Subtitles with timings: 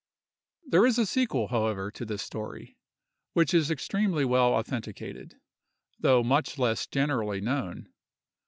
[0.65, 2.75] There is a sequel, however, to this story,
[3.33, 5.35] which is extremely well authenticated,
[5.99, 7.87] though much less generally known.